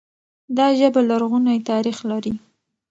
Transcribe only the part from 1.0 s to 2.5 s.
لرغونی تاريخ لري.